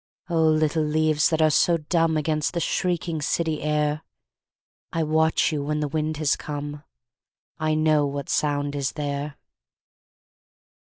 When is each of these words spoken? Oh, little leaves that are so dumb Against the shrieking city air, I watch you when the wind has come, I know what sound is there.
Oh, 0.31 0.47
little 0.47 0.81
leaves 0.81 1.29
that 1.29 1.43
are 1.43 1.51
so 1.51 1.77
dumb 1.77 2.17
Against 2.17 2.53
the 2.55 2.59
shrieking 2.59 3.21
city 3.21 3.61
air, 3.61 4.01
I 4.91 5.03
watch 5.03 5.51
you 5.51 5.63
when 5.63 5.79
the 5.79 5.87
wind 5.87 6.17
has 6.17 6.35
come, 6.35 6.81
I 7.59 7.75
know 7.75 8.07
what 8.07 8.27
sound 8.27 8.75
is 8.75 8.93
there. 8.93 9.35